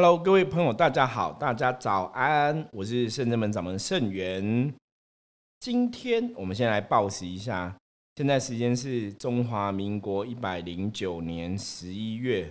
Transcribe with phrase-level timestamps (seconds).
[0.00, 4.72] Hello，各位朋友，大家好，大家早安，我是圣真门掌门圣元。
[5.58, 7.76] 今天我们先来报时一下，
[8.14, 12.48] 现在时间是中华民国一百零九年十一月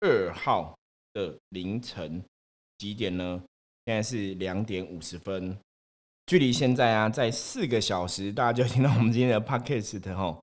[0.00, 0.76] 二号
[1.14, 2.22] 的凌晨
[2.76, 3.42] 几点呢？
[3.86, 5.56] 现在是两点五十分，
[6.26, 10.38] 距离现在啊，在四个小时，大家就听到我们今天的 Podcast 哈。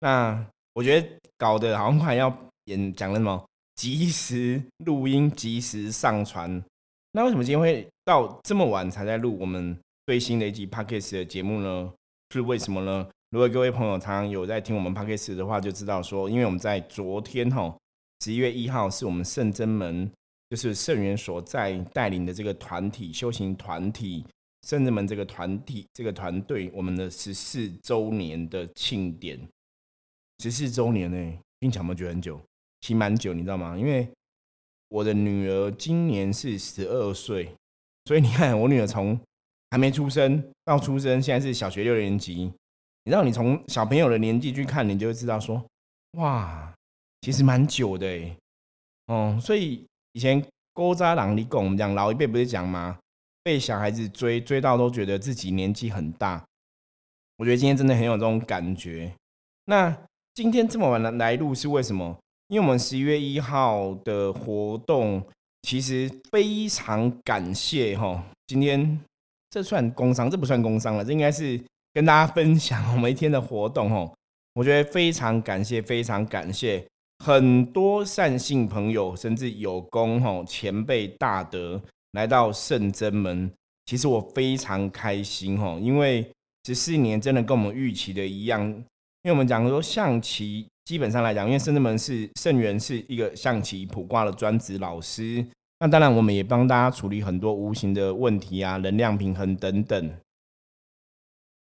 [0.00, 3.44] 那我觉得搞得好像快要演讲了什么？
[3.74, 6.62] 及时录音，及时上传。
[7.12, 11.92] 那为什么今天会到这么晚才在录我们最新的一集 podcast 的节目呢？
[12.30, 13.06] 是为什么呢？
[13.30, 17.76] 如果各位朋友常常有在听我们 podcast 的话，就知道说，因为我们在昨天哈，
[18.24, 20.10] 十一月一号是我们圣真门，
[20.50, 24.24] 就是圣元所在带领的这个团体修行团体
[24.66, 29.38] 圣真门这个团体这个团队，我们的十四周年的庆典。
[30.38, 32.40] 十四周年呢，听起来有没有觉得很久？
[32.82, 33.78] 其实蛮久，你知道吗？
[33.78, 34.06] 因为
[34.88, 37.54] 我的女儿今年是十二岁，
[38.04, 39.18] 所以你看，我女儿从
[39.70, 42.52] 还没出生到出生，现在是小学六年级。
[43.04, 45.64] 你知道，你从小朋友的年纪去看，你就会知道说，
[46.18, 46.74] 哇，
[47.22, 48.36] 其实蛮久的哎。
[49.06, 50.44] 哦，所以以前
[50.74, 52.98] 勾扎郎里拱，我们讲老一辈不是讲吗？
[53.44, 56.44] 被小孩子追追到都觉得自己年纪很大。
[57.38, 59.12] 我觉得今天真的很有这种感觉。
[59.64, 59.96] 那
[60.34, 62.18] 今天这么晚来来录是为什么？
[62.52, 65.26] 因为我们十一月一号的活动，
[65.62, 68.22] 其实非常感谢哈。
[68.46, 69.00] 今天
[69.48, 71.58] 这算工商，这不算工商了，这应该是
[71.94, 74.12] 跟大家分享我们一天的活动哈。
[74.52, 76.86] 我觉得非常感谢，非常感谢
[77.24, 83.50] 很多善信朋友，甚至有功哈前辈大德来到圣真门。
[83.86, 86.30] 其实我非常开心哈，因为
[86.66, 88.84] 十四年真的跟我们预期的一样，因
[89.24, 90.66] 为我们讲说象棋。
[90.84, 95.44] 基本上来讲，因为圣人门是圣元是一个象棋卜卦的专职老师，
[95.78, 100.10] 那当然我们也帮大家处理很多无形的问题啊，能量平衡等等。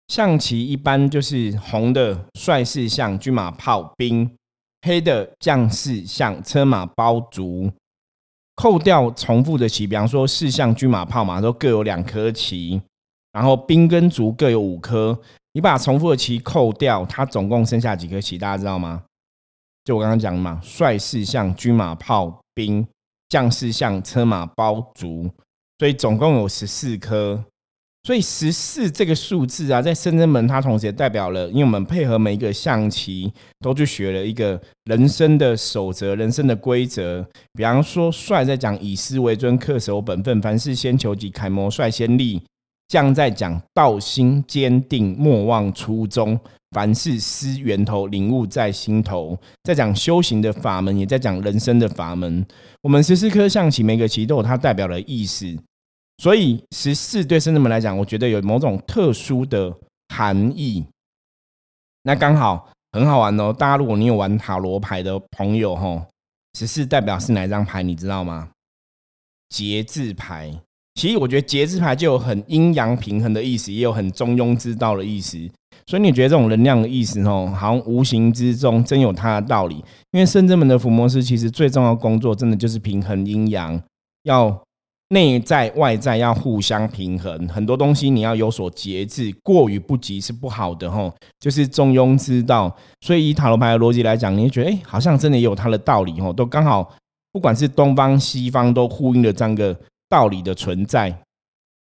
[0.06, 4.30] 象棋一般就是红的帅士象军马炮兵，
[4.82, 7.70] 黑的将士象车马包卒。
[8.54, 12.80] 扣掉重复的棋，比方说士象军马炮马都各有两颗棋，
[13.32, 15.20] 然后兵跟卒各有五颗。
[15.52, 18.38] 你把重复的棋扣掉，它总共剩下几颗棋？
[18.38, 19.04] 大家知道吗？
[19.88, 22.86] 就我刚刚讲嘛，帅士像军马炮兵，
[23.30, 25.30] 将士像车马包卒，
[25.78, 27.42] 所以总共有十四颗。
[28.02, 37.26] 所以十四这个数字啊，在深圳门它同时也代表了，因为我们配合每一个象棋，都去学了一个人生的守则、人生的规则。
[37.54, 42.42] 比方说，帅在讲以师为尊，恪守本分，凡事先求己，楷模率先立；
[42.88, 46.38] 将在讲道心坚定，莫忘初衷。
[46.72, 49.38] 凡事思源头，领悟在心头。
[49.64, 52.44] 在讲修行的法门，也在讲人生的法门。
[52.82, 55.56] 我们十四颗象棋，每个棋都有它代表的意思。
[56.18, 59.74] 所以十四对生人们来讲，我觉得有某种特殊的
[60.14, 60.84] 含义。
[62.02, 63.50] 那刚好很好玩哦。
[63.50, 66.06] 大家如果你有玩塔罗牌的朋友，哈，
[66.52, 67.82] 十四代表是哪张牌？
[67.82, 68.50] 你知道吗？
[69.48, 70.52] 节制牌。
[70.98, 75.38] 其实我觉得节制牌就有很阴阳平衡的意思，也有很中庸之道的意思。
[75.86, 79.76] 所以你觉得这种能量的意思哦，好像无形之中真有它的道理。
[80.10, 83.80] 因为圣真门的伏魔师其实最重要的工作，真的就是平衡阴阳，
[84.24, 84.60] 要
[85.10, 87.46] 内在外在要互相平衡。
[87.46, 92.76] 很多东西你要有所节制，过于不及是不好的哈，就是中庸之道。
[93.02, 96.92] 所以以塔罗牌的逻辑来讲，你会觉得哎，好像真的也有它的道理哦，都刚好，
[97.32, 101.22] 不管是东方西方都呼应了这样个道理的存在。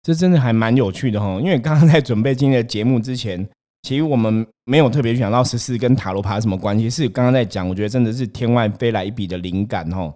[0.03, 3.49] 这真的还蛮有趣的哈，因为刚刚在准备今天的节目之前。
[3.83, 10.11] 其实我们没有特别想到十四跟塔罗牌什么关系，是刚刚在讲，我觉得真的是天外飞来一笔的灵感哦。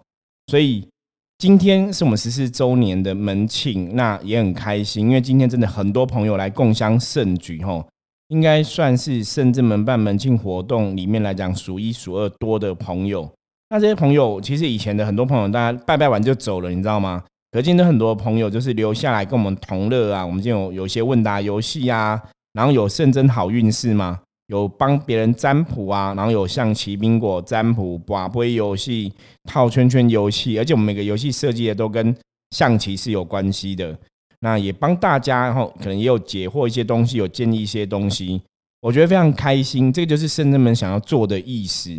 [0.46, 0.88] 所以
[1.36, 7.86] 今天是我们十四周年的门庆，那也很开心，因为今天真的很多朋友来共襄盛举哦，
[8.28, 13.30] 应该算是圣至门办门庆活动里面来讲数一数二多的朋友。
[13.68, 17.22] 那这些朋友其实以前的很多朋友，大家拜拜完就走了，你知道吗？
[17.50, 22.22] 可今天很多朋友就是留下来跟我们同乐啊，我们就有有些问答游戏啊。
[22.52, 24.20] 然后有圣真好运势嘛？
[24.48, 29.12] 有帮别人占卜啊，然后有象棋、宾果占卜、卜杯游戏、
[29.44, 32.16] 套圈圈游戏，而且我们每个游戏设计的都跟
[32.50, 33.96] 象棋是有关系的。
[34.40, 38.40] 那也帮大家，然后可能也有解惑一些东西，有建议一些东西，
[38.80, 39.92] 我觉得非常开心。
[39.92, 41.90] 这就是圣真们想要做的意思，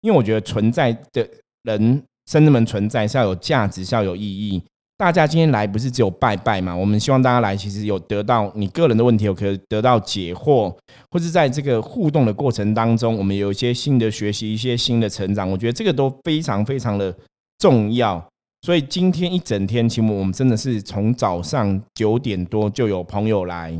[0.00, 1.28] 因为我觉得存在的
[1.64, 4.62] 人，圣真们存在是要有价值，是要有意义。
[4.98, 6.74] 大家今天来不是只有拜拜嘛？
[6.74, 10.76] 我们希望大家来，其实有得到你个人的问题，有可以得到解惑，
[11.08, 15.48] 或是在这个互动的过程当中，我们有一些新的学习，一些新的成长。
[15.48, 17.16] 我觉得这个都非常非常的
[17.58, 18.20] 重要。
[18.62, 23.70] 所以今天一整天，其实我们真的是从早上九点多就有朋友来，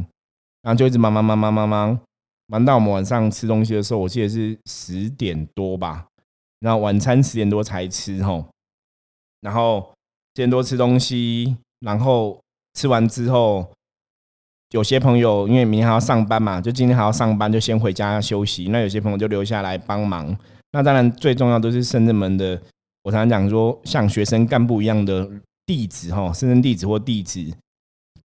[0.63, 1.99] 然后就一直忙忙忙忙忙忙，
[2.47, 6.07] 忙到我们晚上吃东西的时候，我记得是十点多吧。
[6.61, 8.45] 然后晚餐十点多才吃吼，
[9.41, 9.93] 然后
[10.39, 12.39] 先多吃东西，然后
[12.75, 13.67] 吃完之后，
[14.71, 18.69] 有些朋友因为明天还要上班嘛，就今天还要上班，就先回家休息。
[18.69, 20.33] 那有些朋友就留下来帮忙。
[20.71, 22.57] 那当然最重要都是深圳门的。
[23.03, 25.29] 我常常讲说，像学生干部一样的
[25.67, 27.45] 弟子哈，深圳弟子或弟子，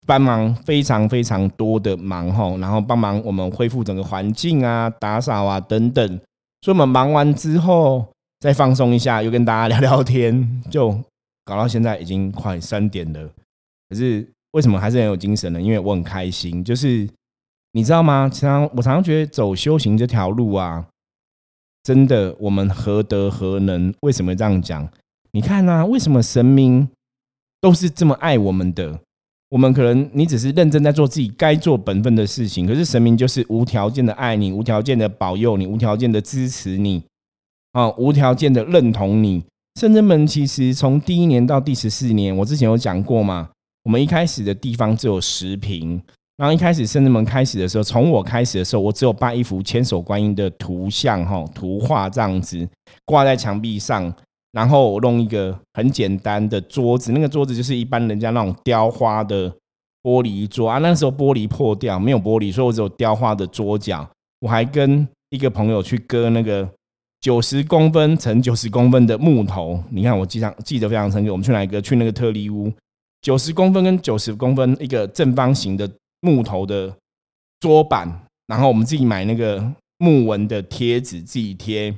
[0.05, 6.05] 帮忙非常非常多的忙哈，然后帮忙我们恢复整个环境啊、打扫啊等等。
[6.61, 8.05] 所以我们忙完之后
[8.41, 11.01] 再放松一下，又跟大家聊聊天，就
[11.43, 13.29] 搞到现在已经快三点了。
[13.89, 15.61] 可是为什么还是很有精神呢？
[15.61, 17.07] 因为我很开心，就是
[17.73, 18.29] 你知道吗？
[18.29, 20.87] 常常我常常觉得走修行这条路啊。
[21.83, 23.91] 真的，我们何德何能？
[24.01, 24.87] 为什么这样讲？
[25.31, 26.87] 你看啊，为什么神明
[27.59, 28.99] 都是这么爱我们的？
[29.49, 37.03] 我们可能你只是认真在做自己该做本分的事情，可是神明就是无条件的爱你，无条件的保佑你，无条件的支持你，
[37.71, 39.43] 啊，无条件的认同你。
[39.75, 43.49] 圣真门其实从第一年到第十四年，我之前有讲过嘛，
[43.83, 46.01] 我们一开始的地方只有十平。
[46.37, 52.67] 然后一开始圣人门开始的时候，从我开始的时候，我只有把一幅千手观音的图像哈，图画这样子
[53.05, 54.11] 挂在墙壁上，
[54.51, 59.49] 然后我弄一个很简单的桌子，那个桌子就是一般人家那种雕花的
[60.01, 60.79] 玻璃桌啊。
[60.79, 64.09] 那时候玻璃破掉，没有玻璃，所以我只有雕花的桌角。
[64.39, 66.67] 我还跟一个朋友去割那个
[67.21, 71.31] 九十公分乘九十公分的木头，你看我记上记得非常深刻。
[71.31, 71.81] 我们去哪一个？
[71.81, 72.73] 去那个特利屋，
[73.21, 75.89] 九十公分跟九十公分一个正方形的。
[76.23, 76.95] 木头的
[77.59, 78.07] 桌板，
[78.45, 81.91] 然后我们自己买那个木纹的贴纸，自己贴，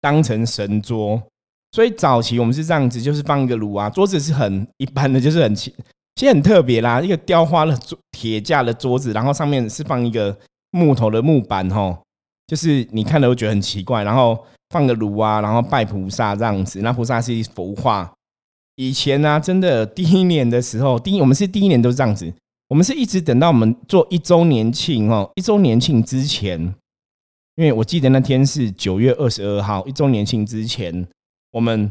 [0.00, 1.22] 当成神桌。
[1.70, 5.72] 所以早期我们是这样子，就是放一个炉啊，桌子是很一般的，就是很其
[6.16, 10.36] 实很特别啦，一个雕花的桌铁架的桌子，然后上面是放一个
[10.72, 11.96] 木头的木板，吼，
[12.48, 14.02] 就是你看了会觉得很奇怪。
[14.02, 18.12] 然后放个炉啊，然后拜菩萨这样子，那菩萨是一幅画。
[18.74, 22.32] 以前呢，真的第一年的时候，第一我们是第一年都是这样子。
[22.68, 26.60] 我们是一直等到我们做一周年庆哦，一周年庆之前，
[27.56, 31.08] 因为我记得那天是九月二十二号，一周年庆之前，
[31.52, 31.90] 我们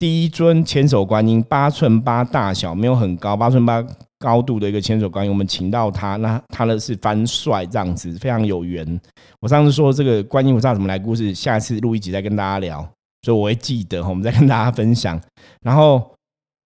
[0.00, 3.86] 第一尊千手观音八寸八大小，没有很高，八寸八
[4.20, 9.00] 高度的一个千手观音，我们请到他，那他的是翻帅这样子，非常有缘。
[9.40, 12.80] 我上次说这个观音菩萨怎么来故事，下次录一集再跟大家聊，
[13.22, 15.20] 所以我会记得我们再跟大家分享。
[15.62, 16.14] 然后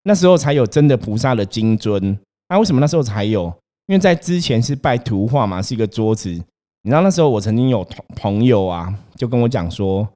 [0.03, 2.19] 那时候才有真的菩萨的金尊。
[2.49, 3.45] 那为什么那时候才有？
[3.87, 6.31] 因为在之前是拜图画嘛，是一个桌子。
[6.31, 7.87] 你知道那时候我曾经有
[8.17, 10.07] 朋友啊，就跟我讲说：“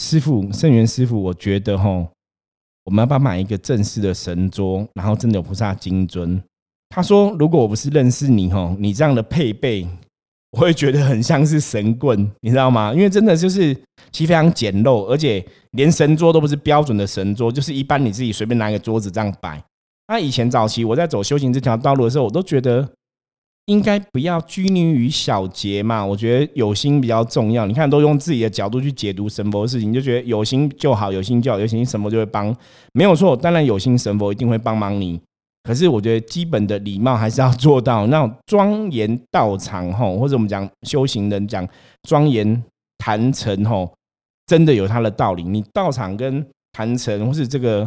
[0.00, 1.88] 师傅，圣元师傅，我觉得哈，
[2.84, 6.42] 我们要不要买一个正式的神桌，然后真的有菩萨金尊？”
[6.90, 9.86] 他说：“如果我不是认识你哦，你这样的配备，
[10.52, 12.92] 我会觉得很像是神棍，你知道吗？
[12.94, 13.74] 因为真的就是
[14.10, 19.62] 其实非常简陋，而且连神桌都不是标准的神桌，就是一般你自己随便拿一个桌子这样摆。”
[20.10, 22.88] 那以前早期我在走修行这条道路的时候，我都觉得
[23.66, 26.02] 应该不要拘泥于小节嘛。
[26.02, 27.66] 我觉得有心比较重要。
[27.66, 32.56] 你看，都用自己的角度去解读神佛的事情，就觉得有心就好，有心就好，有心神佛就会帮，
[32.94, 33.36] 没有错。
[33.36, 35.20] 当然有心神佛一定会帮忙你。
[35.68, 38.06] 可是我觉得基本的礼貌还是要做到。
[38.06, 41.68] 那种庄严道场吼，或者我们讲修行人讲
[42.04, 42.64] 庄严
[42.96, 43.92] 坛城吼，
[44.46, 45.42] 真的有它的道理。
[45.42, 47.86] 你道场跟坛城或是这个。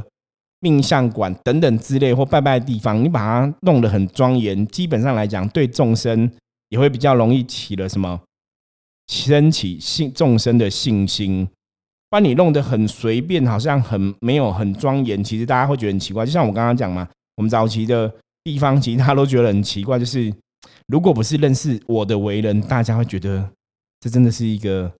[0.63, 6.31] 命相馆等等之类或拜拜的地方，你把它弄得很庄严，基本上来讲，对众生
[6.69, 8.21] 也会比较容易起了什么，
[9.07, 11.49] 升起信众生的信心。
[12.11, 16.23] 把你弄得很随便，好像很没有很庄严，其实大家会觉得很奇怪。
[16.23, 20.33] 就像我刚刚讲嘛，我们早期的地方，其实他都觉得很奇怪，就是
[20.87, 23.49] 如果不是认识我的为人，大家会觉得
[23.99, 24.91] 这真的是一个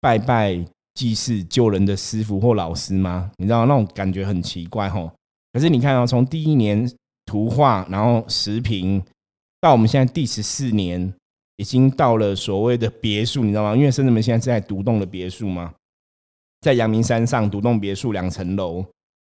[0.00, 0.64] 拜拜。
[0.94, 3.30] 祭祀救人的师傅或老师吗？
[3.36, 5.08] 你知道那种感觉很奇怪吼。
[5.52, 6.92] 可是你看哦，从第一年
[7.24, 9.00] 图画，然后十平，
[9.60, 11.14] 到我们现在第十四年，
[11.54, 13.76] 已经到了所谓的别墅，你知道吗？
[13.76, 15.72] 因为深圳门现在是在独栋的别墅嘛，
[16.62, 18.84] 在阳明山上独栋别墅两层楼，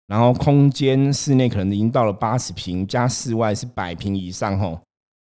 [0.07, 4.81] 然后空间室内可能已经到了八十平，加室外是百平以上吼。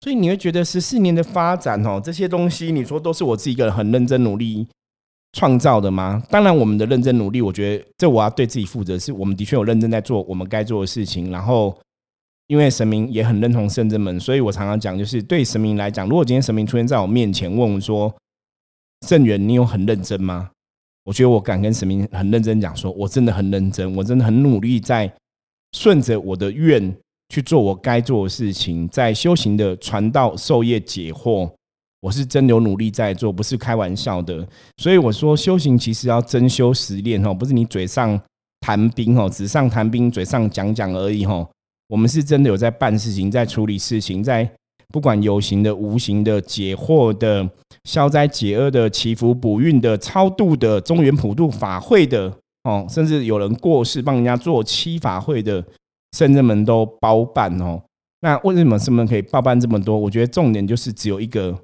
[0.00, 4.68] 所以你会觉得十四年的发展哦，这些东西你说都是我自己一个人很认真努力。
[5.36, 6.22] 创造的吗？
[6.30, 11.32] 当然，我们的认真努力，我觉得这我要对自己负责，是我们的确有认真在做我们该做的事情。
[11.32, 11.76] 然后，
[12.46, 18.14] 因为神明也很认同圣真门，所以我常常讲，就是对神明来讲，如果今天神明出现在我面前，问我说
[19.08, 20.50] ：“圣元，你有很认真吗？”
[21.04, 25.12] 我觉得我敢跟神明很认真讲，说我真的很认真，我真的很努力，在
[25.72, 26.94] 顺着我的愿
[27.28, 31.50] 去做我该做的事情，在修行的传道授业解惑，
[32.00, 34.46] 我是真有努力在做，不是开玩笑的。
[34.78, 38.18] 所以我说，修行其实要真修实练哦，不是你嘴上
[38.60, 41.48] 谈兵哦，纸上谈兵，嘴上讲讲而已哦。
[41.88, 44.50] 我们是真的有在办事情，在处理事情，在。
[44.94, 47.50] 不管有形的、无形的、解惑的、
[47.82, 52.32] 消灾解厄的、祈福补运的、超度的、中原普渡法会的，
[52.62, 55.64] 哦，甚至有人过世帮人家做七法会的
[56.12, 57.82] 圣人们都包办哦。
[58.20, 59.98] 那为什么圣人可以包办这么多？
[59.98, 61.58] 我觉得重点就是只有一个：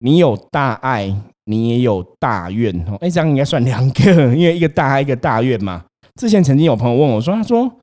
[0.00, 2.98] 你有大爱，你也有大愿哦。
[3.00, 5.86] 哎，这样应该算两个，因为一个大爱，一个大愿嘛。
[6.20, 7.74] 之前曾经有朋友问我说：“他说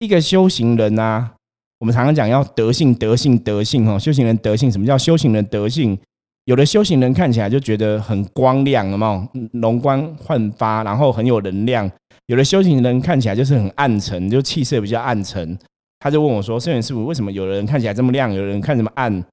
[0.00, 1.34] 一个修行人啊。”
[1.78, 4.70] 我们常常讲要德性，德性，德性，哈，修行人德性。
[4.72, 5.98] 什么叫修行人德性？
[6.44, 9.60] 有的修行人看起来就觉得很光亮，有没有？
[9.60, 11.90] 容光焕发，然后很有能量。
[12.26, 15.58] 有的修行人看起来就是很暗沉，就气色比较暗沉。
[15.98, 19.24] 他就问我说：“圣元师傅，为什么有的人看起来这么亮，有的人看这么暗？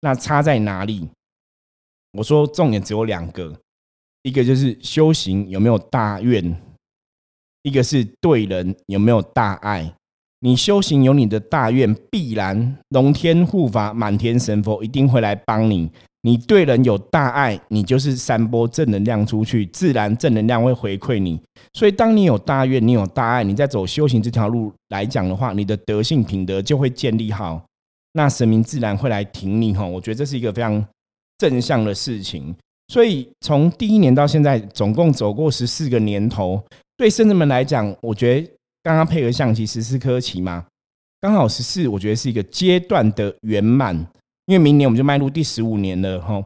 [0.00, 1.08] 那差在哪里？”
[2.16, 3.52] 我说：“重点只有两个，
[4.22, 6.56] 一个就是修行有没有大愿，
[7.62, 9.92] 一个是对人有没有大爱。”
[10.44, 15.90] 你修行有你的大愿，必然龙天护法、满天神佛一定会来帮你。
[16.20, 21.40] 你对人有大爱，你就是散播正能量出去，自然正能量会回馈你。
[21.72, 27.64] 所以，当你有大愿，你有大爱，你在走修行这条路来讲的话，你的德性品德就会建立好，
[28.12, 29.72] 那神明自然会来挺你。
[29.72, 30.84] 哈，我觉得这是一个非常
[31.38, 32.54] 正向的事情。
[32.88, 36.62] 所以，从第一年到现在，总共走过十四个年头，
[36.98, 38.50] 对圣人们来讲，我觉得。
[38.84, 40.66] 刚刚配合象棋十四颗棋嘛，
[41.18, 43.96] 刚好十四，我觉得是一个阶段的圆满，
[44.44, 46.44] 因为明年我们就迈入第十五年了哈。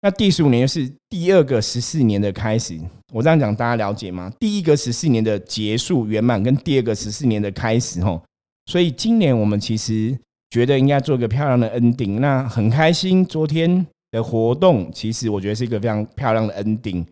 [0.00, 2.78] 那第十五年是第二个十四年的开始，
[3.12, 4.32] 我这样讲大家了解吗？
[4.38, 8.22] 第一个十四年的结束圆满，跟第二个十四年的开始哈。
[8.66, 10.16] 所以今年我们其实
[10.50, 13.26] 觉得应该做一个漂亮的 ending，那很开心。
[13.26, 17.04] 昨天的活动其实我觉得是一个非常漂亮的 ending，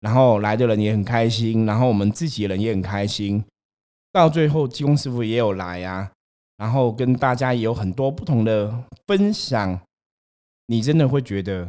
[0.00, 3.42] 然后来的人也很开心，然后我们自己人也很开心。
[4.12, 6.12] 到最后，济公师傅也有来啊，
[6.58, 9.80] 然后跟大家也有很多不同的分享。
[10.66, 11.68] 你真的会觉得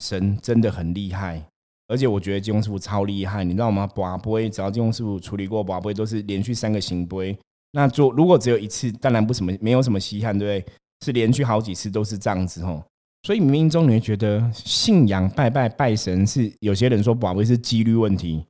[0.00, 1.42] 神真的很厉害，
[1.86, 3.86] 而且我觉得济公师傅超厉害，你知道吗？
[3.86, 7.38] 拔杯只要济公师傅处理过拔杯，都是连续三个行杯。
[7.72, 10.72] 那做如果只有一次，当然不什么，没有什么稀罕，对不对？
[11.04, 12.82] 是连续好几次都是这样子哦。
[13.22, 18.44] 所以冥冥中你会觉得信仰拜拜拜神是有些人说拔杯是几率问题，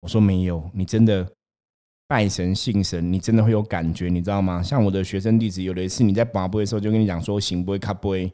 [0.00, 1.26] 我说没有，你真的。
[2.06, 4.62] 拜神信神，你真的会有感觉，你知道吗？
[4.62, 8.30] 像我的学生弟子，有的是你在拔杯的时候就跟你讲说行杯卡杯，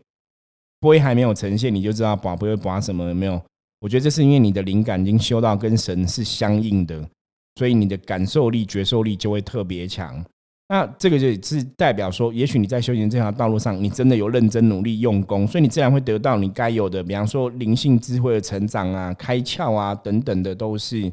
[0.81, 3.41] 杯还没有呈现，你就知道拔杯会拔什么有没有？
[3.81, 7.09] 我觉得这是因为你的灵感已经修到跟神是相应的，
[7.55, 10.23] 所以你的感受力、觉受力就会特别强。
[10.69, 21.13] 那这个就是代表说，也许你在修行这条道路上，你真的有认真努力用功，所以你自然会得到你该有的，比方说灵性智慧的成长啊、开窍啊等等的都是，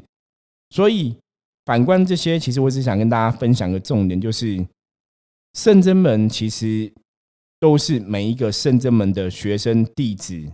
[0.70, 1.16] 所以。
[1.68, 4.66] 反观这些，其实我只想跟大家分享个重点，就是
[5.52, 6.90] 圣真门其实
[7.60, 10.50] 都是每一个圣真门的学生弟子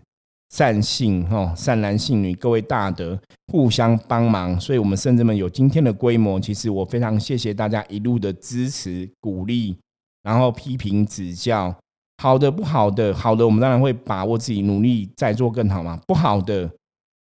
[0.50, 3.16] 善信哦，善男信女，各位大德
[3.52, 6.40] 互相帮忙，所以我们圣真门有今天的规模。
[6.40, 9.76] 其实我非常谢谢大家一路的支持鼓励，
[10.24, 11.72] 然后批评指教，
[12.20, 16.68] 好的不好的，好的我们当然会把握自己努力再做更好嘛，不好的。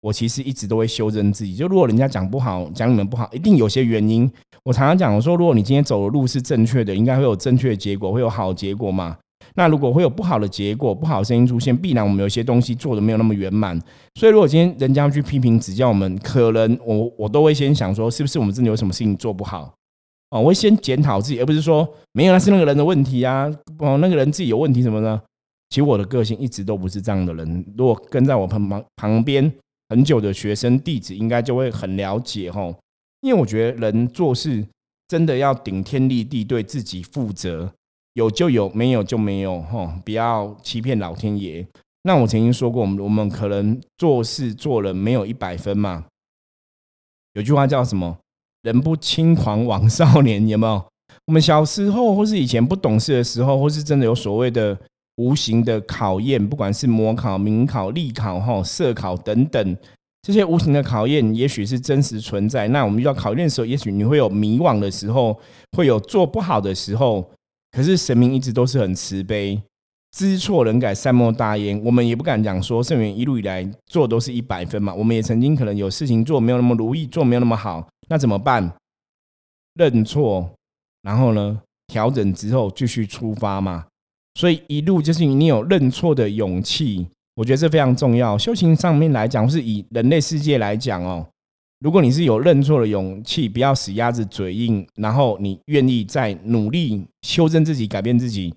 [0.04, 1.56] 我其实一直都会修正自己。
[1.56, 4.30] 就如果人家讲不好，讲你们不好，一定有些原因。
[4.64, 9.18] 我常常讲，我说如果你今天走的路是正确的，应该会有正确的结果，会有好结果嘛。
[9.56, 13.80] 那如果会有不好的结果，不好的声音出现，必然我们有些东西做的没有那么圆满。
[14.16, 19.74] 所以如果今天人家去批评指教我们，可能我我都会先想说，是不是我们真的有什么事情做不好？
[20.32, 25.22] 哦，我会先检讨自己，而不是说没有那是那个人的问题啊，哦，那个人自己有问题什么呢。
[25.70, 27.66] 其实我的个性一直都不是这样的人。
[27.78, 29.50] 如果跟在我旁旁旁边。
[29.90, 32.75] 很久的学生弟子应该就会很了解吼，
[33.22, 34.66] 因为我觉得人做事
[35.08, 37.72] 真的要顶天立地，对自己负责，
[38.13, 41.68] 有就有，没有就没有吼，不要欺骗老天爷。
[42.04, 46.06] 那我曾经说过，我们我们可能做事做人没有一百分嘛。
[47.34, 48.18] 有句话叫什么？
[48.63, 50.86] 人不轻狂枉少年，有没有？
[51.25, 54.78] 我们小时候或是以前不懂事的时候，或是真的有所谓的。
[55.15, 59.77] 无形的考验，不管是模考、民考、立考、哈社考等等，
[60.22, 62.67] 这些无形的考验，也许是真实存在。
[62.70, 65.39] 那我们遇到考验的时候，也许你会有迷惘的时候，
[65.77, 67.29] 会有做不好的时候。
[67.72, 69.62] 可是神明一直都是很慈悲，
[70.12, 71.79] 知错能改，善莫大焉。
[71.84, 74.93] 我们也不敢讲说圣元一路以来做都是一百分嘛。
[74.93, 78.72] 我们也曾经可能有事情做没有那么如意，做没有那么好，那怎么办？
[79.74, 80.51] 认错，
[81.01, 83.86] 然后呢，调整之后继续出发嘛。
[84.36, 88.38] 所以一路就是你有认错的勇气，我觉得这非常重要。
[88.38, 91.25] 修行上面来讲，是以人类世界来讲哦，
[91.80, 98.54] 如果你是有认错的勇气，不要死鸭子嘴硬，然后你愿意在努力修正自己、改变自己。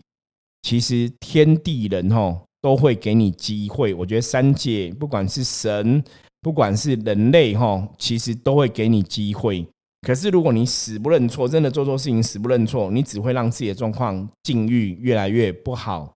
[0.63, 6.03] 其实天地人吼都会给你机会，我觉得三界不管是神，
[6.41, 9.67] 不管是人类吼，其实都会给你机会。
[10.07, 16.15] 可是如果你死不认错，真的做错事情死不认错，你只会让自己的状况境遇越来越不好。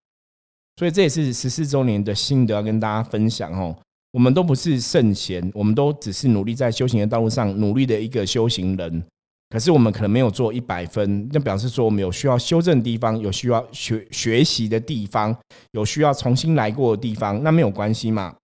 [0.77, 3.77] 所以这也是十四周年的心得要跟大家分享哦。
[4.13, 9.03] 我们都不是圣贤，我们都只是努力在修行的道路上努力的一个修行人。
[9.49, 15.37] 可是我们可能没有做一百分，那表示说我们有需要修正的地方，有需要学学习的地方，
[15.73, 18.37] 有需要重新来过的地方，那没有关系嘛？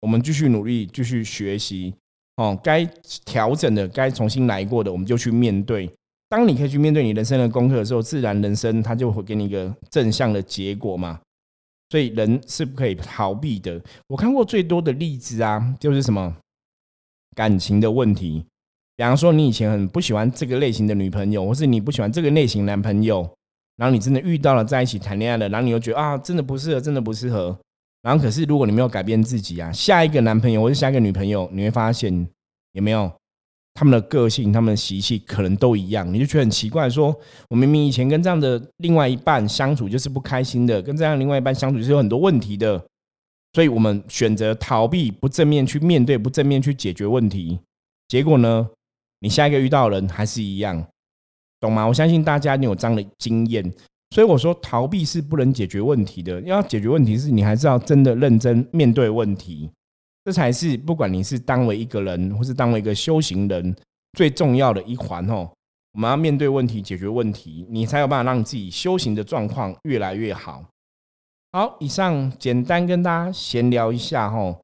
[0.00, 1.94] 我们继续努力，继续学习
[2.38, 2.58] 哦。
[2.64, 2.82] 该
[3.26, 5.90] 调整的，该重新来过的，我们就去面对。
[6.30, 11.20] 当你可以去面对你人生的功课的时候，自然人生它就会给你一个正向的结果嘛。
[11.90, 13.80] 所以人是不可以逃避的。
[14.08, 16.36] 我看过最多的例子啊，就是什么
[17.34, 18.44] 感情的问题。
[18.94, 23.26] 比方说，你以前很不喜欢这个类型的女朋友，或是你不喜欢这个类型男朋友，
[23.76, 27.58] 然后你真的遇到了在一起谈恋爱了，然后你又觉得啊，真的不适合，真的不适合。
[28.02, 32.28] 然后可是，如果你没有改变自己啊，下一个男朋友或者下一个女朋友，你会发现
[32.72, 33.10] 有没有
[33.74, 36.88] 他们的个性、他们的习气可能都一样，你就觉得很奇怪。
[36.88, 37.14] 说
[37.48, 42.82] 我明明以前跟这样的另外一半相处就是不开心的，跟这样另外一半相处是有很多问题的，
[43.52, 47.58] 所以我们选择逃避，不正面去面对，不正面去解决问题，
[48.08, 48.68] 结果呢？
[49.20, 50.86] 你下一个遇到的人还是一样，
[51.58, 51.84] 懂吗？
[51.84, 53.64] 我相信大家你有这样的经验，
[54.10, 56.40] 所以我说逃避是不能解决问题的。
[56.42, 59.70] 要解决问题是你还是要真的认真面对问题，
[60.24, 63.76] 这才是不管你是当为一个人，或是当为一个修行人
[64.14, 65.50] 最重要的一环哦。
[65.92, 70.64] 我们要面对问题，解决问题，你才有办法让自己修行的状况越来越好。
[71.52, 74.60] 好，以上简单跟大家闲聊一下哦。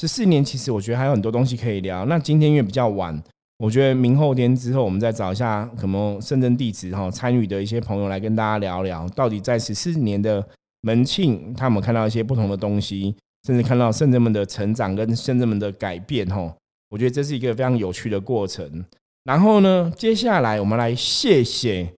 [0.00, 3.22] 十四年其实我觉得还有很多东西可以聊，那今天因为比较晚。
[3.58, 10.46] 我觉得明后天之后，我们再找一下可能深圳弟子哈参与的一些朋友来跟大家聊聊，到底在十四年的
[10.82, 16.54] 门庆，他们看到一些不同的东西，甚至看到圣人们的成长跟圣人们的改变哈。
[16.90, 18.84] 我觉得这是一个非常有趣的过程。
[19.24, 21.92] 然后呢，接下来我们来谢谢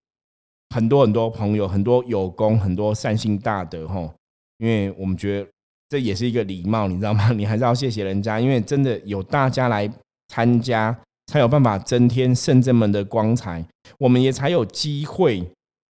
[0.74, 4.10] 很多很多朋友，很多有功，很多善心大德哈。
[4.56, 5.46] 因为我们觉得
[5.90, 7.30] 这也是一个礼貌，你知道吗？
[7.32, 9.86] 你还是要谢谢人家，因为真的有大家来
[10.28, 10.98] 参加。
[11.30, 13.64] 才有办法增添圣真门的光彩，
[14.00, 15.48] 我们也才有机会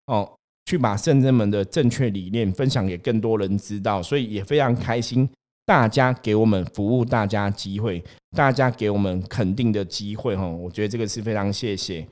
[0.08, 0.30] 哦，
[0.66, 4.04] 去把圣真门的正确理念分享给更多人知道。
[4.04, 5.30] 所以也非常开心，
[5.66, 8.04] 大家给我们服务，大家机会，
[8.36, 10.46] 大家给我们肯定的机会哈。
[10.46, 12.06] 我觉得这个是非常谢谢。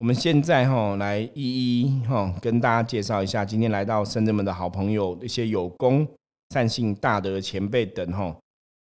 [0.00, 6.06] 我们现在哈来一一哈跟大家介绍一下，今天来到圣真门的好朋友，一些有功
[6.50, 8.36] 善信大德前辈等哈。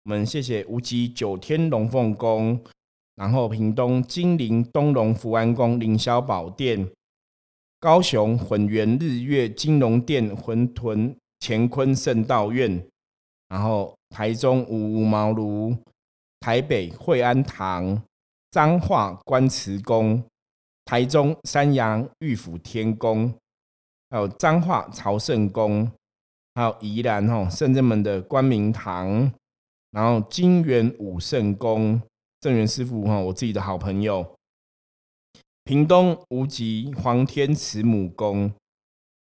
[0.04, 2.56] 我们谢谢无极九天龙凤宫。
[3.16, 6.90] 然后，屏东金陵东龙福安宫凌霄宝殿，
[7.78, 12.84] 高雄混元日月金龙殿混屯乾坤圣道院，
[13.48, 15.76] 然后台中五五茅庐，
[16.40, 18.02] 台北惠安堂，
[18.50, 20.20] 彰化关慈宫，
[20.84, 23.32] 台中三阳玉府天宫，
[24.10, 25.88] 还有彰化朝圣宫，
[26.56, 29.32] 还有宜兰吼圣正门的光明堂，
[29.92, 32.02] 然后金元武圣宫。
[32.44, 34.22] 正源师傅哈，我自己的好朋友，
[35.64, 38.52] 屏东无极黄天慈母宫，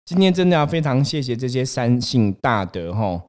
[0.03, 3.23] 今天真的要非常谢谢这些三姓大德哈，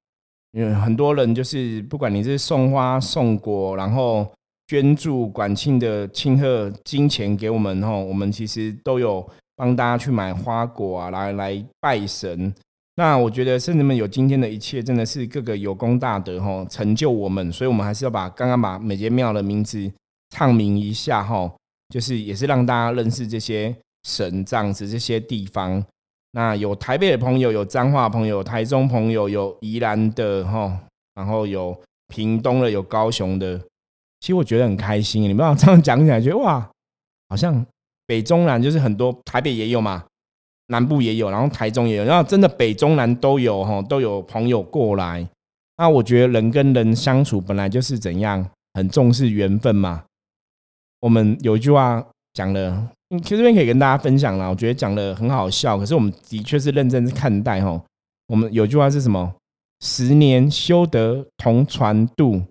[0.51, 4.29] 因为很多人就是不管你是送花送果，然后
[4.67, 12.53] 捐助管庆的庆贺金钱给我们哈，我们其实都有帮大家去买花果啊，来来拜神。
[12.97, 19.91] 那我觉得圣人们有今天的一切，真的是各个有功大德哈，成就我们，所以我们还是要把刚刚把每间庙的名字
[20.31, 21.53] 唱明一下哈，
[21.89, 25.85] 就是也是让大家认识这些神这样子这些地方。
[26.31, 30.81] 那有台北的朋友，有彰化朋友，台中朋友，有宜兰的哈，
[31.15, 31.77] 然后有
[32.09, 33.59] 屏东的，有高雄的。
[34.21, 36.71] 其实我觉得很开心，你们这样讲起来，觉得哇，
[37.29, 37.67] 好像
[38.07, 40.05] 北中南就是很多台北也有嘛。
[40.75, 45.25] 南部也有，然后台中也有，然后真的北中南都有哈，都有朋友过来。
[45.77, 50.03] 那我觉得人跟人相处本来就是怎样，很重视缘分嘛。
[50.99, 52.89] 我们有一句话讲了，
[53.23, 57.81] 其实这边可以跟大家分享了，我觉得讲的很好笑，可是我们的确是认真看待哈。
[58.27, 59.33] 我们有句话是什么？
[59.81, 62.43] 十年修得同船渡，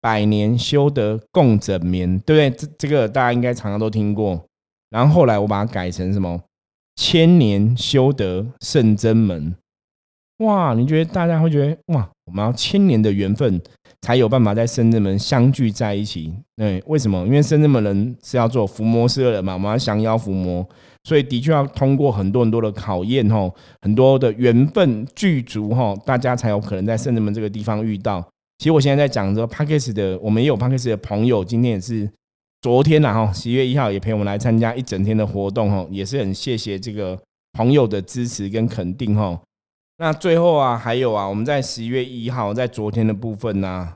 [0.00, 2.58] 百年修得共枕眠，对不对？
[2.58, 4.42] 这这个大家应该常常都听过。
[4.88, 6.40] 然后后来我把它改成什么？
[6.96, 9.54] 千年修得圣真门。
[10.38, 13.58] 哇，你觉得大家会觉得哇，我们要千年的缘分
[14.02, 16.30] 才有办法在深圳门相聚在一起？
[16.56, 17.24] 对，为什么？
[17.26, 20.66] 因为深圳门人是要做伏魔师的人嘛，我们要降妖伏魔，
[21.04, 28.22] 所以的确要通过很多很多的考验吼，很多的缘分具足吼，大家才有可能在深圳门这个地方遇到。
[28.58, 32.10] 其实我现在在讲这个 p a c k e s 的，我们也有 p a c k e s 的朋友，今天也是
[32.66, 37.16] 昨天呐哈，十月一号也陪我们来参加一整天的活动哈，也是很谢谢这个
[37.52, 39.40] 朋友的支持跟肯定哈。
[39.98, 43.94] 那最后啊，还有啊，我们在十一月一号，在昨天的部分呢，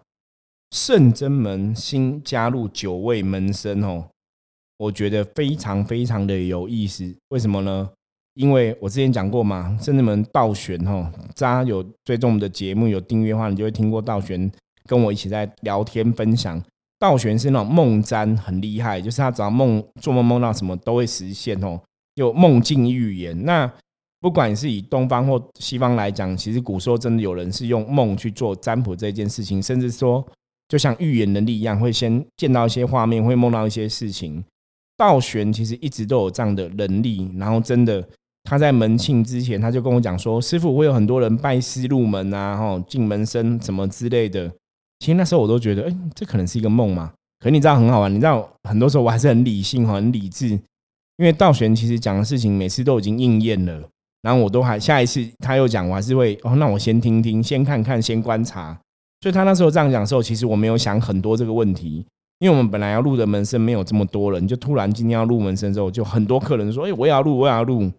[0.70, 4.04] 圣真门新加入九位门生哦，
[4.78, 7.12] 我觉得非常非常的有意思。
[7.30, 7.90] 为什么呢？
[8.34, 14.48] 因为我之前讲过嘛，圣真门道玄哈，大家有追踪我们的节目有订阅的话，你就会听过道玄
[14.86, 16.62] 跟我一起在聊天分享。
[17.00, 21.80] 道玄是那种梦占很厉害，就是他只要梦做梦梦到什么都会实现哦，
[22.16, 23.44] 有梦境预言。
[23.44, 23.68] 那
[24.20, 30.22] 不管是以东方或西方来讲，其实古时候真的有人是用梦去做占卜这件事情，甚至说
[30.68, 34.44] 就像预言能力一样，会先见到一些画面，会梦到一些事情。
[34.98, 38.06] 道玄其实一直都有这样的能力，然后真的
[38.44, 44.52] 他在门庆之前，他就跟我讲说：“师傅，会有很多人拜师入门啊，哈，进门生什么之类的。”
[45.00, 47.12] 其实那时候我都觉得，哎，这可能是一个梦嘛。
[47.40, 53.82] 可你知道很好玩，你知道很多时候我还是很理性很理智，因为道玄其实讲的事情每次都已经应验了。
[54.22, 58.78] 然后我都还下一次他又讲，我还是会哦，那我先听听，先看看，先观察。
[59.22, 62.04] 所以他那时候这样讲的时候，其实我没有想很多这个问题，
[62.38, 67.90] 因为我们本来要录的门生没有这么多人，就突然今天要录门生之后，就很多客人说：“哎，我也要录，我也要录。”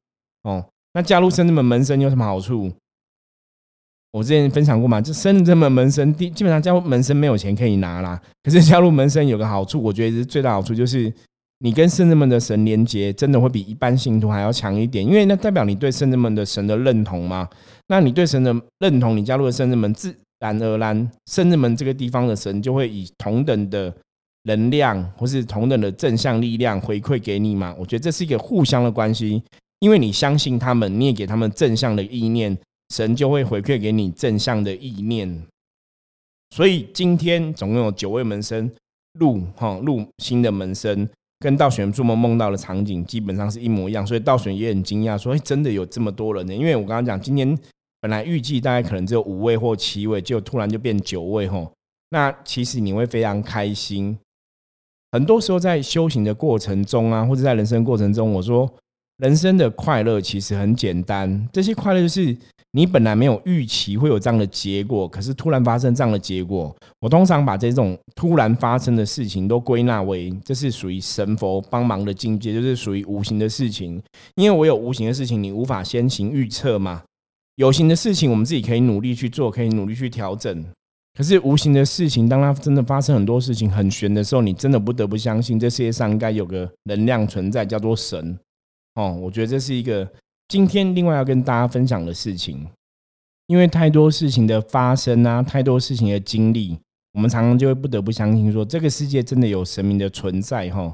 [0.43, 2.71] 哦，那加入深圳门门生有什么好处？
[4.11, 8.21] 我之前分享过嘛，就深圳门门生，基基本上加入门生没有钱可以拿啦。
[8.43, 11.11] 可是加入门生有个好处，我觉得是最大好处就是。
[11.63, 17.47] 你跟圣人们的神连接，真的会比一般信徒还要强一点，因为那代表你对圣人们的神的认同嘛。
[17.85, 23.93] 那你对神的认同，你加入了圣人们，自然而然，圣人们这个地方的神就会以同等的
[24.45, 27.75] 能量或是同等的正向力量回馈给你嘛。
[27.77, 29.43] 我觉得这是一个互相的关系，
[29.81, 32.57] 因为你相信他们，你也给他们正向的意念，
[32.91, 35.47] 神就会回馈给你正向的意念。
[36.51, 38.69] 所以今天总共有九位门生
[39.17, 41.09] 入哈入新的门生。
[41.39, 47.57] 跟道玄做梦梦到的场景基本上是一模一样，所以道玄也很惊讶，说：“哎，真的有这么多人呢？”因为我刚刚讲，今天
[47.99, 51.73] 本来预计大概可能只有五位或七位，就突然就变九位吼。
[52.11, 54.15] 那其实你会非常开心。
[55.13, 58.71] 很多时候在修行的过程中啊，或者在人生过程中，我说
[59.17, 62.37] 人生的快乐其实很简单，这些快乐就是。
[62.73, 66.73] 你本来没有预期会有这样的结果，可是突然发生这样的结果。
[67.01, 74.01] 我通常把这种突然发生的事情都归纳为这是属于神佛帮忙的境界，就是属于无形的事情。
[74.35, 77.03] 因为我有无形的事情，你无法先行预测嘛。
[77.55, 80.65] 有形的事情，我们自己可以努力去做，可以努力去调整。
[81.13, 88.39] 可是无形的事情，当它真的发生很多事情很玄的时候，你真的不得不相信这世界上应该有个能量存在，叫做神。
[88.95, 90.09] 哦，我觉得这是一个。
[90.51, 92.67] 今天另外要跟大家分享的事情，
[93.47, 96.77] 因为太多事情的发生啊，太多事情的经历，
[97.13, 100.93] 我们常常就会不得不相信说，这个世界真的有神明的存在哈。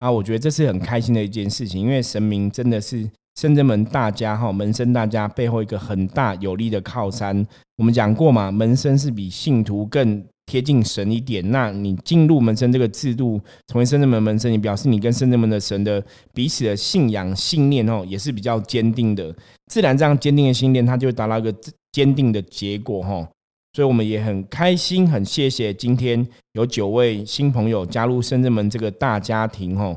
[0.00, 7.46] 啊，我觉得这是很开心的一件事情，因为神明真的是深圳门大家哈，门生大家背后一个很大有力的靠山。
[7.76, 10.26] 我们讲过嘛，门生是比信徒更。
[10.46, 19.34] 贴近神一点，那你进入门生这个制度，成为圣人门门生，你表示你跟圣人门的神的彼此的信仰信念哦，也是比较坚定的。
[19.66, 21.52] 自然这样坚定的信念，它就会达到一个
[21.90, 23.28] 坚定的结果哈。
[23.72, 29.94] 所以我们也很开心，很谢谢今天有九位新朋友加入圣人门这个大家庭哈。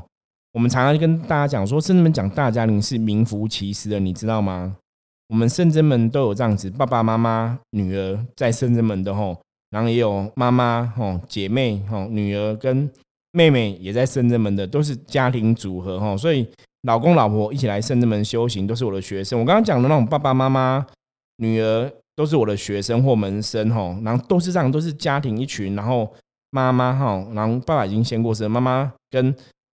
[0.52, 4.76] 我们常常跟大家讲说，圣人门讲大家庭是名副其实的，你知道吗？
[5.28, 9.38] 我们圣人门都有这样子，爸爸妈妈、女儿在圣人门的吼。
[9.70, 12.90] 然后也有妈妈、吼姐妹、吼女儿跟
[13.30, 16.16] 妹妹也在圣正门的，都是家庭组合哈。
[16.16, 16.44] 所以
[16.82, 19.38] 老公老婆一起来圣正门修行，都是我的学生。
[19.38, 20.84] 我刚刚讲的那种爸爸妈妈、
[21.36, 23.96] 女儿都是我的学生或门生哈。
[24.02, 25.76] 然后都是这样，都是家庭一群。
[25.76, 26.12] 然后
[26.50, 29.32] 妈妈哈，然后爸爸已经先过世，妈妈跟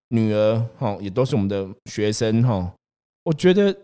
[0.09, 2.71] 女儿哈也都是我们的学生哈。
[3.23, 3.75] 我觉得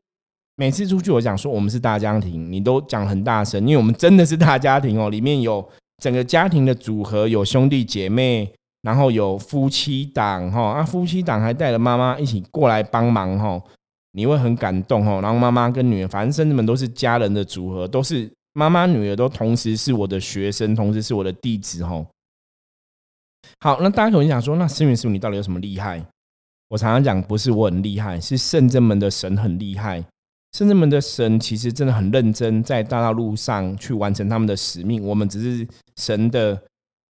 [0.57, 5.67] 每次出去我讲说我们是大家庭，你都讲很大声，因为我们真的是大家庭哦，里面有。
[6.03, 13.63] 整个家庭的组合有兄弟姐妹，然后有夫妻档哈，啊夫妻档还带着妈妈一起过来帮忙哈。
[14.11, 15.21] 你会很感动哈。
[15.21, 22.05] 然后妈妈跟女儿，反正甚至们都是家人的组合，都是妈妈女儿都同时是我的学生，同时是我的弟子哈。
[23.61, 26.05] 好，那大家可能想说，那圣元师傅你到底有什么厉害？
[26.67, 30.03] 我常常讲，不是我很厉害，是圣真门的神很厉害。
[30.53, 35.03] 圣真门的神其实真的很认真，在大道路上去完成他们的使命。
[35.03, 36.61] 我们只是神的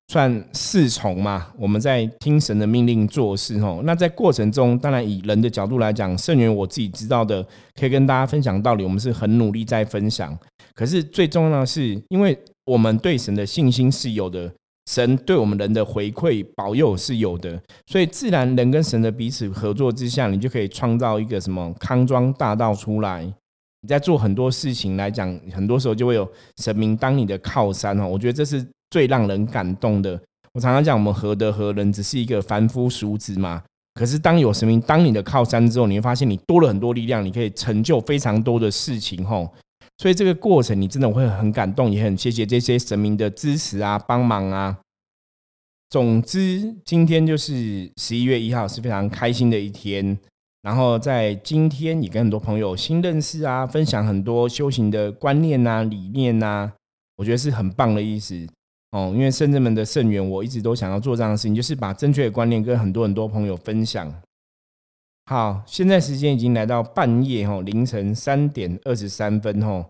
[0.08, 3.82] 算侍从嘛，我们在听神的命令做事哦。
[3.84, 7.46] 那在过程中，当然以人的角度来讲，圣元我自己知道的，
[7.78, 8.84] 可以跟大家分享道理。
[8.86, 10.38] 我们是很努力在分享，
[10.74, 14.50] 可是最重要的是，因为我们对神的信心是有的。
[14.86, 23.24] 神对我们人的回馈保佑是有的，所以自然人跟神的彼此合作之下，你就可以创造一个什么康庄大道出来。
[23.82, 28.08] 你在做很多事情来讲，很多时候就会有神明当你的靠山哦。
[28.08, 30.19] 我觉得这是最让人感动的。
[30.54, 33.62] 我常常讲，我们何德何能，只是一个凡夫俗子嘛。
[33.96, 39.54] 可是当有神明当你的靠山之后，你会发现你多了很多力量，你可以成就非常多的事情吼。
[39.98, 44.80] 所以这个过程你真的会很感动，也很谢谢这些神明的支持啊、帮忙啊。
[45.90, 50.18] 总之，今天就是十一月一号，是非常开心的一天。
[50.64, 56.74] 然后在今天你跟很多朋友新认识啊，分享很多修行的观念啊、理念啊，
[57.18, 58.48] 我觉得是很棒的意思
[58.92, 59.12] 哦。
[59.14, 64.12] 因为圣人们的圣缘，我一直都想要做这样的事情，就是把正确的观念跟很多很多朋友分享。
[65.26, 69.86] 好，现在时间已经来到半夜哈，凌晨三点二十三分哈，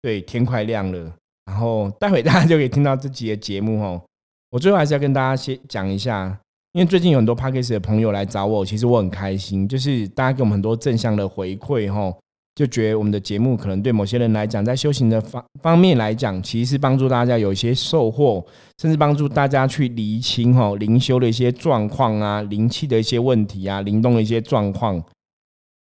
[0.00, 1.12] 对，天快亮了。
[1.44, 4.02] 然后待会大家就可以听到这集的节目哈。
[4.50, 6.38] 我最后还是要跟大家先讲一下，
[6.72, 12.14] 因为最近有很多 p a c k a g e 的朋友来找我，其实我很开心，就是大家给我们很多正向的回馈哈。
[12.58, 18.44] 就觉得我们的节目可能对某些人来讲，在修行的方方面来讲，其实是帮助大家有一些收获，
[18.82, 24.98] 甚至帮助大家去厘清哈灵修的一些状况啊，灵气的一些问题啊，灵动的一些状况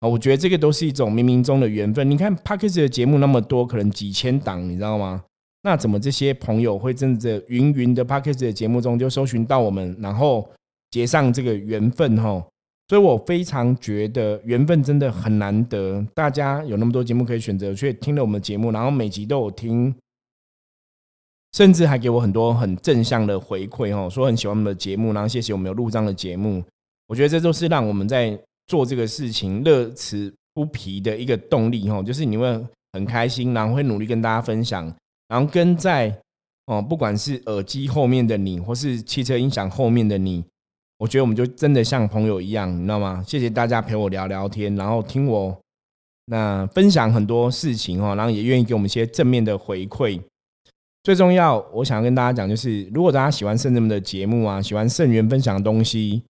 [0.01, 0.07] 啊。
[0.07, 2.11] 我觉得这个都是一种冥冥中的缘分。
[2.11, 5.23] 你看 p a c k a g e 的节目那么多，可能几千档，你知道吗？
[5.63, 10.47] 那怎么这些朋友会真的云云的 p a c k a g e 的节目中就搜寻到我们，然后
[10.91, 12.45] 结上这个缘分哈？
[12.89, 19.93] 所以我非常觉得缘分真的很难得，大家有那么多节目可以选择，却听了我们的节目，然后每集都有听，
[21.53, 26.63] 甚至还给我很多很正向的回馈哦，说很喜欢我们的节目，然后谢谢我们有录这样的节目。
[27.09, 32.47] 我觉得这都是让我们在做这个事情乐此不疲的一个动力哦，就是你会
[32.93, 34.85] 很开心，然后会努力跟大家分享，
[35.27, 36.17] 然后跟在
[36.67, 40.45] 哦，不管是耳机后面的你，或是汽车音响后面的你。
[40.99, 43.23] 我觉得我们就真的像朋友一样，你知道吗？
[43.27, 45.55] 谢谢大家陪我聊聊天，然后听我
[46.27, 50.21] 那分享很多事情哦，然后也愿意给我们一些正面的回馈。
[51.03, 56.23] 最重要，我想跟大家讲，就是如果大家喜欢圣人们的节目啊，喜欢圣元分享的东西，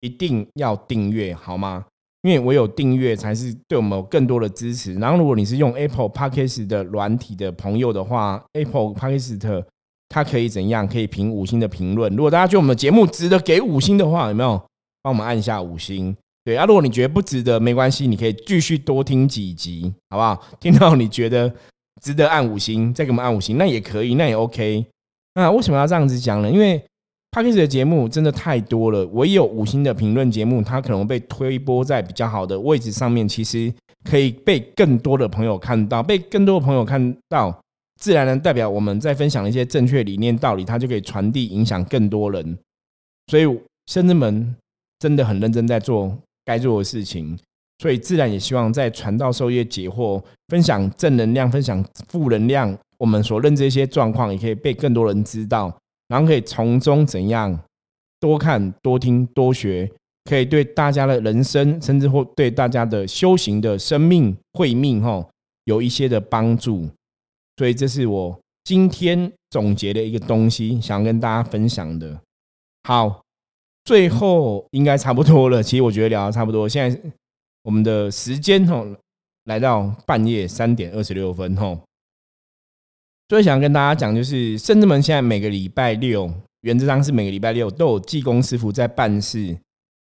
[0.00, 1.84] 一定要订阅好吗？
[2.22, 4.94] 因为我有订阅，才是对我们有更多的支持。
[4.94, 9.64] 然后，如果你是用 Apple Podcast 的软体的朋友的话，Apple Podcast。
[10.08, 10.86] 它可以怎样？
[10.86, 12.14] 可以评五星的评论。
[12.14, 14.60] 如果大家觉得我们的节目值得给五星的话，有没有
[15.02, 16.16] 帮我们按下五星？
[16.44, 20.40] 对啊，如果你觉得不值得，没关系，你可以继续多听几集，好不好？
[20.60, 21.50] 听到你觉得
[22.02, 24.84] 值得按五星，再给我们按五星，那也可以，那也 OK。
[25.34, 26.50] 那为什么要这样子讲呢？
[26.50, 26.76] 因为
[27.30, 33.72] p a c k a g e 的节目真的太多了，唯有五星的评论节目，它可能被推播在比较好的位置上面，其实
[34.08, 37.58] 可以被更多的朋友看到，被更多的朋友看到。
[38.00, 42.58] 自然能代表我们在分享一些正确理念道理，它就可以传递影响更多人。
[43.28, 43.44] 所以
[43.86, 44.54] 深圳门
[44.98, 47.38] 真的很认真在做该做的事情，
[47.78, 55.74] 所以自然也希望在传道授业解惑、分享正能量、分享负能量，我们所认知一些状况，也可以被更多人知道，
[56.08, 57.58] 然后可以从中怎样
[58.20, 59.90] 多看、多听、多学，
[60.24, 65.26] 可以对大家的人生，甚至或对大家的修行的生命慧命，哈，
[65.64, 66.88] 有一些的帮助。
[67.56, 72.20] 所以这是我今天总结的一个东西，想跟大家分享的。
[72.82, 73.22] 好，
[73.84, 75.62] 最后应该差不多了。
[75.62, 76.68] 其实我觉得聊的差不多。
[76.68, 77.00] 现在
[77.62, 78.96] 我们的时间哦
[79.44, 81.78] 来到半夜三点二十六分吼。
[83.28, 89.56] 最想跟大家讲，就是圣智门现在每个礼拜六，原则上是每个礼拜六都有技工师傅在办事。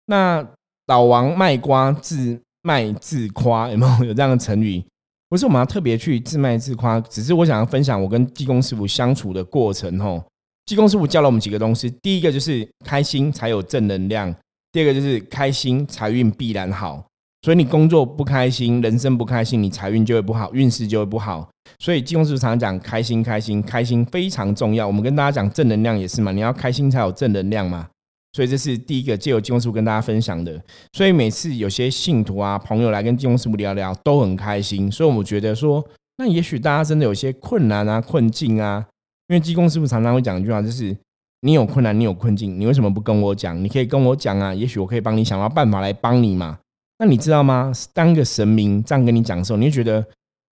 [0.08, 0.46] 那
[0.88, 4.84] 老王卖瓜自卖自夸，有没有有这样的成语？
[5.34, 10.24] 不是我们要特别去自卖自夸，只是我想要分享我跟济公师傅相处的过程吼。
[10.68, 14.32] 济公师傅教了我们几个东西，第一个就是开心才有正能量，
[14.72, 17.04] 第二个就是开心财运必然好。
[17.42, 21.50] 所以你工作不开心，人生不开心，你财运就会不好，运势就会不好。
[21.80, 24.86] 所以济公师傅常常讲开心，开心，开心非常重要。
[24.86, 27.88] 我们跟大家讲正能量也是嘛，你要开心才有正能量嘛。
[28.34, 30.60] 所以这是第一个借由金庸师傅跟大家分享的。
[30.94, 34.92] 所以每次有些信徒啊朋友来跟金庸师傅聊聊，都很开心。
[34.92, 35.84] 所以我们觉得说，
[36.18, 38.86] 那也许大家真的有些困难啊、困境啊，
[39.28, 40.98] 因为济公师傅常常会讲一句话，就是
[41.42, 43.64] 你有困难、你有困境，你为什么不跟我讲？
[43.64, 46.58] 你可以跟我讲啊，也许我可以帮你想到办法来帮你嘛。
[47.00, 47.72] 那你知道吗？
[47.94, 50.04] 当个神明这样跟你讲的时候，你就觉得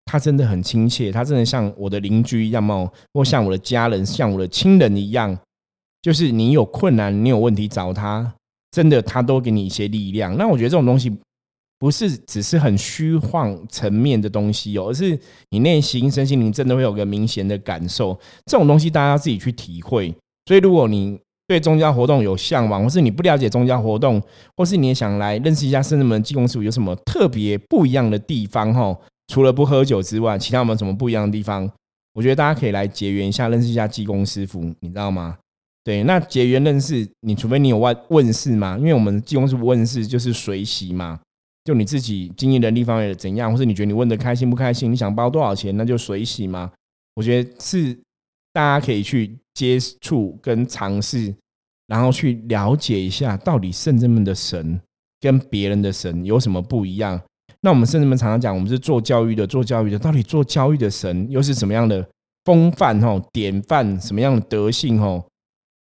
[0.05, 2.91] 他真的很亲切，他真的像我的邻居一样哦？
[3.13, 5.35] 或像我的家人、像我的亲人一样。
[6.01, 8.33] 就是你有困难，你有问题找他，
[8.71, 10.35] 真的他都给你一些力量。
[10.37, 11.15] 那我觉得这种东西
[11.77, 18.19] 不是只是很虚幻层面的东西哦，而是你内心身心灵真的会有个明显的感受。
[18.45, 20.13] 这种东西大家要自己去体会。
[20.45, 24.21] 所以如果你对宗教活动有向往，或是你不了解宗教活动，
[24.55, 28.97] 或是你也想来认识一下圣人们济公师傅有什么特别不一样的地方哈？
[29.27, 31.69] 除了不喝酒之外，其他有没有什么不一样的地方？
[32.13, 35.37] 我觉得大家可以来结缘一下，认识一下济公师傅，你知道吗？
[35.83, 41.19] 对，那结缘认识，你除非你有问问世嘛，因为我们济公师傅问世就是随喜嘛，
[41.63, 46.71] 就你自己经营能力方面怎样，或是你觉得你问的开心不开心，你想包多少钱，那就随喜嘛。
[47.15, 47.97] 我觉得是
[48.53, 51.33] 大家可以去接触跟尝试，
[51.87, 54.79] 然后去了解一下，到底圣人们的神
[55.19, 57.19] 跟别人的神有什么不一样。
[57.61, 62.07] 那我们圣人们常常讲，我们是做教育的，做教育的，到底做教育的神又是什么样的
[62.45, 65.27] 风范吼，典范什么样的德性吼？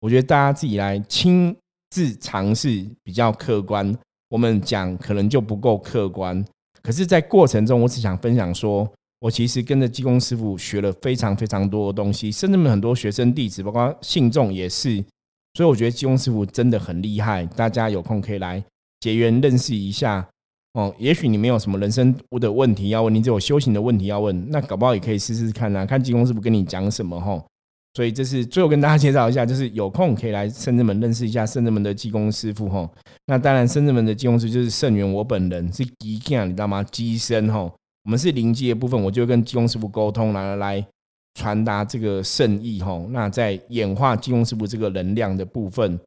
[0.00, 1.54] 我觉得大家自己来亲
[1.90, 3.94] 自尝试比较客观，
[4.28, 6.44] 我们讲可能就不够客观。
[6.82, 15.04] 可是，在过程中，我只想分享说，我其实跟着济公师傅学了非常非常多的东西，甚至们很多学生弟子，包括信众也是。
[15.54, 17.44] 所以，我觉得济公师傅真的很厉害。
[17.44, 18.64] 大家有空可以来
[19.00, 20.26] 结缘认识一下
[20.72, 20.94] 哦。
[20.96, 27.44] 也许你没有什么人生的问题要问，你只有修行的问题要问，那搞不好也可以试试看啊，看济公师傅跟你讲什么哈。
[27.94, 32.88] 所以这是最后跟大家介绍一下，就是有空可以来圣智门认识一下圣智门的济公师傅哈。
[33.26, 36.85] 那当然，圣智门的济公师就是圣元我本人是机将，你知道吗？
[36.85, 37.62] 机身哈，
[38.05, 40.87] 我们是灵机的部分，我就跟济公师傅沟通，然后来
[41.35, 43.05] 传达这个圣意哈。
[43.11, 45.98] 那在演化济公师傅这个能量的部分，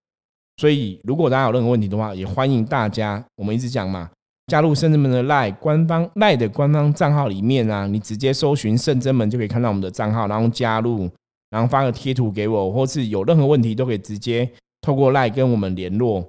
[0.55, 4.09] 所以如果大家有任何问题的话，也欢迎大家，我们一直讲嘛，
[4.47, 11.09] 加入圣智门的赖官方赖的官方账号里面啊，你直接搜寻圣真门就可以看到我们的账号，然后加入。
[11.53, 16.27] 然后发个贴图给我，或是有任何问题都可以直接透过赖跟我们联络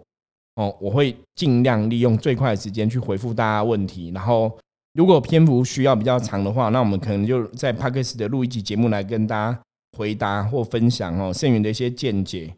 [0.57, 0.77] 哦。
[0.79, 4.11] 我会尽量利用最快的时间去回复大家问题。
[4.15, 4.53] 然后
[4.93, 9.59] 如果篇幅需要比较长的话，那我们可能就在 p a d k a s 的录一集节目来跟大家
[9.97, 12.55] 回答或分享哦剩余的一些见解。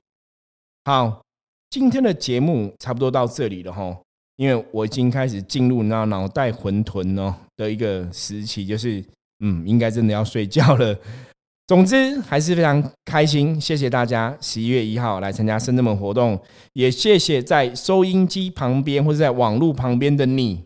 [0.87, 1.23] 好，
[1.71, 3.97] 今天的节目差不多到这里了哈，
[4.35, 9.05] 因为我已经开始进入那脑袋混沌哦的一个时期，就是
[9.39, 10.99] 嗯，应该真的要睡觉了。
[11.67, 16.41] 总之还是非常开心，谢谢大家十一月一号来参加深圳门活动，
[16.75, 20.63] 也谢谢在收音机旁边或者在网络旁边的你，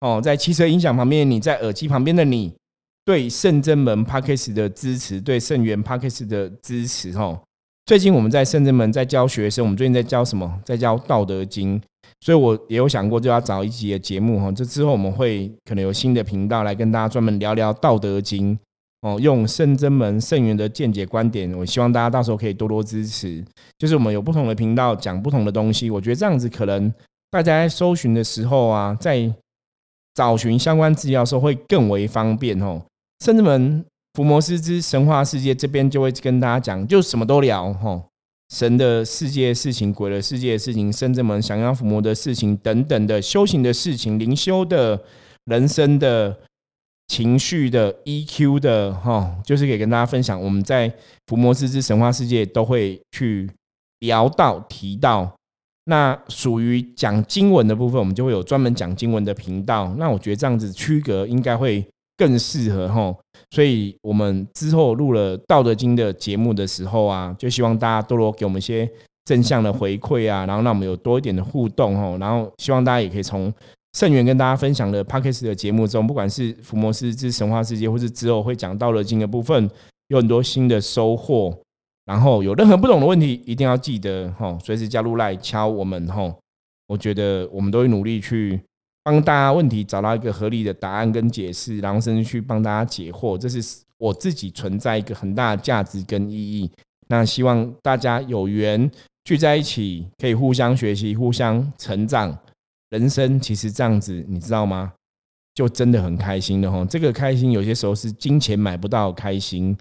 [0.00, 2.52] 哦，在汽车音响旁边，你在耳机旁边的你，
[3.06, 7.40] 对圣真门 p a r k e s 的支持，对圣元 p a r k e s 的支持，哦。
[7.86, 10.60] 最近我们在圣真门在教学生，我们最近在教什么？
[10.62, 11.80] 在教道德经，
[12.20, 18.58] 所以我也有想过就要找一集的节目，哈，这之后我们会可能有新的频道来跟大家专门聊聊道德经。
[19.04, 23.44] 哦，用圣真门圣元的见解观点，我希望大家到时候可以多多支持。
[23.78, 26.90] 就是我们有不同的频道讲不同的东西，我觉得这样子可能
[27.30, 29.30] 大家在搜寻的时候啊，在
[30.14, 32.80] 找寻相关资料的时候会更为方便哦。
[33.22, 38.02] 圣真门伏魔师之神话世界这边就会跟大家讲，就什么都聊哈，
[38.54, 44.98] 神的世界事情、鬼的世界事情、圣真门降妖伏魔的事情等等的修行的事情、灵修的
[45.44, 46.34] 人生的。
[47.08, 50.92] 情绪的 EQ 的哈，就是可以跟大家分享，我们在
[51.26, 53.48] 伏魔师之神话世界都会去
[54.00, 55.30] 聊到提到。
[55.84, 59.94] 那属于讲经文的部分，我们就会有专门讲经文的频道。
[59.98, 61.86] 那我觉得这样子区隔应该会
[62.16, 63.14] 更适合哈。
[63.50, 68.90] 所以我们之后录了《道德经》的节目的时候啊，就希望大家多多给我们一些
[69.26, 72.16] 正向的回馈啊，然后让我们有多一点的互动哈。
[72.18, 73.52] 然后希望大家也可以从。
[73.94, 79.70] 圣元跟大家分享的 p a d k a s 的节目中，不管是伏魔师之神话世界，或是之后会讲到了经的部分，
[80.08, 81.56] 有很多新的收获。
[82.04, 86.34] 然后有任何不懂的问题，一定要记得哈，随时加入来敲我们哈。
[86.86, 88.60] 我觉得我们都会努力去
[89.04, 93.38] 帮大家问题找到一个合理的答案跟解释，然后甚至去帮大家解惑。
[93.38, 93.62] 这是
[93.96, 96.70] 我自己存在一个很大的价值跟意义。
[97.08, 98.90] 那希望大家有缘
[99.24, 102.36] 聚在一起，可以互相学习，互相成长。
[102.94, 104.92] 人生其实这样子，你知道吗？
[105.52, 106.84] 就真的很开心的哈。
[106.84, 109.76] 这个开心有些时候是金钱买不到开心，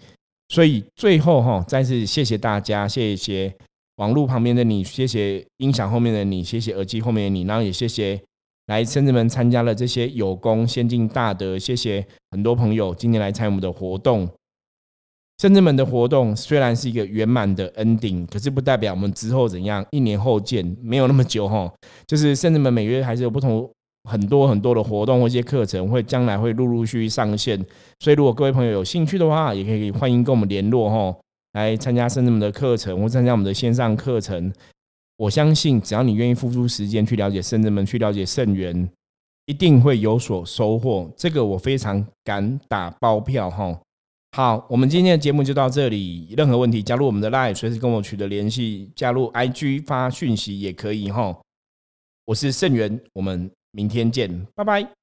[0.50, 3.54] 所以最后哈，再次谢谢大家，谢谢
[3.98, 8.20] 网络旁边的你，谢谢音响后面的你，谢谢耳机后面的你，然后也谢谢
[8.66, 14.28] 来深圳们参加了这些有功先进大德，谢谢很多朋友今天来参与我们的活动。
[15.40, 21.70] 深圳们的活动虽然是一个圆满的 ending，可是不代表我们之后怎样，一年后见，没有那么久哈。
[22.08, 23.70] 就是深圳们每月还是有不同
[24.10, 27.58] 很多很多的活动或一些课程，会将来会陆陆续续上线。
[28.00, 31.20] 所以如果各位朋友有兴趣的话，也可以欢迎跟我们联络哈，
[31.54, 34.54] 来参加深圳们的课程或参加我们的线上课程。
[35.18, 38.90] 我相信只要你愿意付出时间去了解深圳们，去了解圣元，
[39.46, 41.10] 一定会有所收获。
[41.18, 43.78] 这个我非常敢打包票哈。
[44.36, 46.34] 好，我们今天的节目就到这里。
[46.36, 48.90] 任何问题，加入我们的 Line，随时跟我取得联系。
[48.96, 51.40] 加入 IG 发讯息也可以哈。
[52.26, 55.03] 我是盛元，我们明天见，拜拜。